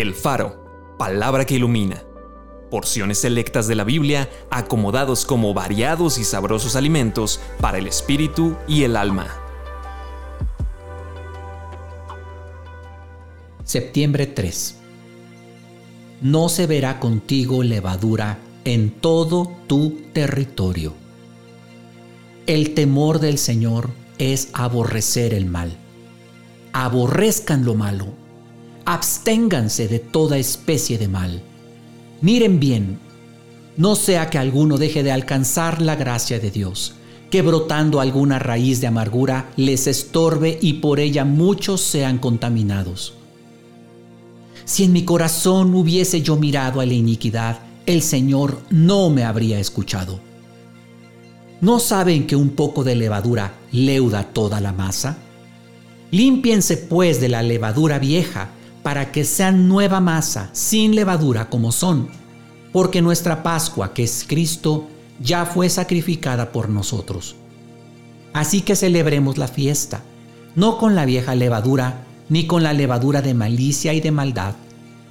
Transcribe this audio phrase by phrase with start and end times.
[0.00, 2.04] El Faro, palabra que ilumina.
[2.70, 8.84] Porciones selectas de la Biblia acomodados como variados y sabrosos alimentos para el espíritu y
[8.84, 9.26] el alma.
[13.64, 14.76] Septiembre 3.
[16.20, 20.94] No se verá contigo levadura en todo tu territorio.
[22.46, 25.76] El temor del Señor es aborrecer el mal.
[26.72, 28.27] Aborrezcan lo malo
[28.88, 31.42] absténganse de toda especie de mal.
[32.22, 32.98] Miren bien,
[33.76, 36.94] no sea que alguno deje de alcanzar la gracia de Dios,
[37.30, 43.12] que brotando alguna raíz de amargura les estorbe y por ella muchos sean contaminados.
[44.64, 49.60] Si en mi corazón hubiese yo mirado a la iniquidad, el Señor no me habría
[49.60, 50.18] escuchado.
[51.60, 55.18] ¿No saben que un poco de levadura leuda toda la masa?
[56.10, 58.52] Límpiense pues de la levadura vieja
[58.88, 62.08] para que sean nueva masa, sin levadura como son,
[62.72, 64.86] porque nuestra Pascua, que es Cristo,
[65.20, 67.36] ya fue sacrificada por nosotros.
[68.32, 70.00] Así que celebremos la fiesta,
[70.54, 74.54] no con la vieja levadura, ni con la levadura de malicia y de maldad,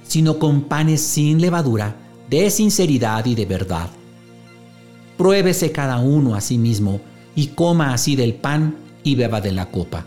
[0.02, 1.94] sino con panes sin levadura,
[2.28, 3.90] de sinceridad y de verdad.
[5.16, 7.00] Pruébese cada uno a sí mismo,
[7.36, 10.04] y coma así del pan y beba de la copa.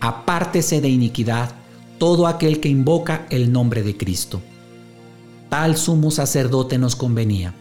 [0.00, 1.61] Apártese de iniquidad,
[2.02, 4.42] todo aquel que invoca el nombre de Cristo.
[5.48, 7.54] Tal sumo sacerdote nos convenía,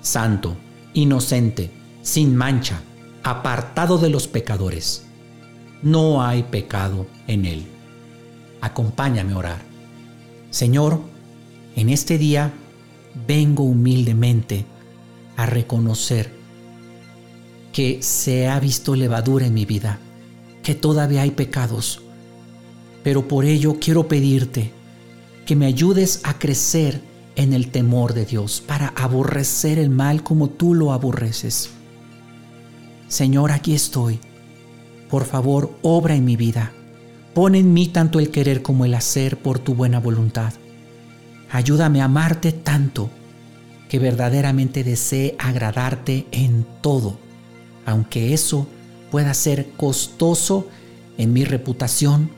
[0.00, 0.56] santo,
[0.94, 2.80] inocente, sin mancha,
[3.22, 5.04] apartado de los pecadores.
[5.82, 7.66] No hay pecado en él.
[8.62, 9.62] Acompáñame a orar.
[10.48, 11.00] Señor,
[11.76, 12.54] en este día
[13.28, 14.64] vengo humildemente
[15.36, 16.32] a reconocer
[17.70, 19.98] que se ha visto levadura en mi vida,
[20.62, 22.00] que todavía hay pecados
[23.04, 24.72] pero por ello quiero pedirte
[25.46, 27.02] que me ayudes a crecer
[27.36, 31.70] en el temor de Dios para aborrecer el mal como tú lo aborreces.
[33.06, 34.18] Señor, aquí estoy.
[35.10, 36.72] Por favor, obra en mi vida.
[37.34, 40.54] Pon en mí tanto el querer como el hacer por tu buena voluntad.
[41.50, 43.10] Ayúdame a amarte tanto
[43.88, 47.18] que verdaderamente desee agradarte en todo,
[47.84, 48.66] aunque eso
[49.10, 50.68] pueda ser costoso
[51.18, 52.30] en mi reputación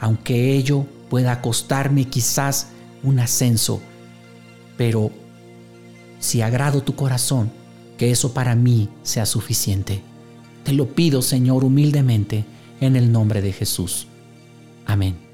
[0.00, 2.68] aunque ello pueda costarme quizás
[3.02, 3.80] un ascenso,
[4.76, 5.10] pero
[6.18, 7.50] si agrado tu corazón,
[7.96, 10.02] que eso para mí sea suficiente.
[10.64, 12.44] Te lo pido, Señor, humildemente,
[12.80, 14.06] en el nombre de Jesús.
[14.86, 15.27] Amén.